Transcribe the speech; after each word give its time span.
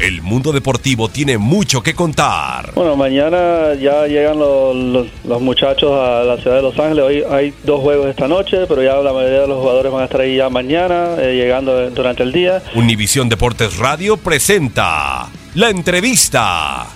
El 0.00 0.22
mundo 0.22 0.52
deportivo 0.52 1.08
tiene 1.08 1.38
mucho 1.38 1.82
que 1.82 1.92
contar. 1.92 2.70
Bueno, 2.74 2.94
mañana 2.96 3.74
ya 3.74 4.06
llegan 4.06 4.38
los, 4.38 4.76
los- 4.76 5.06
los 5.24 5.40
muchachos 5.42 5.90
a 5.92 6.22
la 6.22 6.36
ciudad 6.36 6.56
de 6.56 6.62
Los 6.62 6.78
Ángeles. 6.78 7.04
Hoy 7.04 7.24
hay 7.28 7.52
dos 7.64 7.80
juegos 7.80 8.06
esta 8.06 8.28
noche, 8.28 8.58
pero 8.68 8.80
ya 8.80 8.94
la 8.98 9.12
mayoría 9.12 9.40
de 9.40 9.48
los 9.48 9.58
jugadores 9.60 9.90
van 9.92 10.02
a 10.02 10.04
estar 10.04 10.20
ahí 10.20 10.36
ya 10.36 10.48
mañana, 10.50 11.16
eh, 11.18 11.34
llegando 11.34 11.90
durante 11.90 12.22
el 12.22 12.30
día. 12.32 12.62
Univisión 12.76 13.28
Deportes 13.28 13.76
Radio 13.78 14.16
presenta 14.16 15.26
la 15.56 15.68
entrevista. 15.70 16.86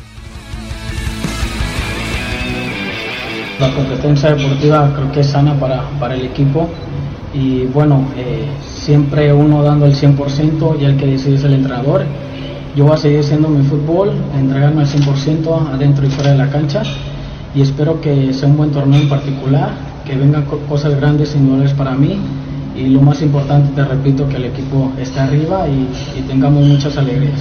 La 3.59 3.75
competencia 3.75 4.33
deportiva 4.35 4.93
creo 4.95 5.11
que 5.13 5.21
es 5.21 5.27
sana 5.27 5.59
para, 5.59 5.83
para 5.99 6.15
el 6.15 6.25
equipo 6.27 6.69
y 7.35 7.65
bueno, 7.65 8.09
eh, 8.17 8.47
siempre 8.65 9.33
uno 9.33 9.63
dando 9.65 9.87
el 9.87 9.95
100% 9.95 10.81
y 10.81 10.85
el 10.85 10.97
que 10.97 11.07
decide 11.07 11.35
es 11.35 11.45
el 11.45 11.55
entrenador. 11.55 12.05
Yo 12.75 12.85
voy 12.85 12.95
a 12.95 12.97
seguir 12.97 13.21
haciendo 13.21 13.49
mi 13.49 13.63
fútbol, 13.67 14.13
entregarme 14.35 14.83
al 14.83 14.89
100% 14.89 15.75
adentro 15.75 16.07
y 16.07 16.11
fuera 16.11 16.31
de 16.33 16.39
la 16.39 16.49
cancha 16.51 16.83
y 17.55 17.61
espero 17.61 18.01
que 18.01 18.33
sea 18.33 18.49
un 18.49 18.57
buen 18.57 18.71
torneo 18.71 18.99
en 19.01 19.09
particular, 19.11 19.71
que 20.07 20.17
vengan 20.17 20.45
co- 20.47 20.59
cosas 20.69 20.97
grandes 20.97 21.35
y 21.37 21.39
nobles 21.39 21.75
para 21.75 21.93
mí 21.95 22.19
y 22.75 22.89
lo 22.89 23.03
más 23.03 23.21
importante, 23.21 23.73
te 23.75 23.85
repito, 23.85 24.27
que 24.27 24.37
el 24.37 24.47
equipo 24.47 24.91
esté 24.99 25.21
arriba 25.21 25.69
y, 25.69 25.87
y 26.19 26.23
tengamos 26.23 26.67
muchas 26.67 26.97
alegrías. 26.97 27.41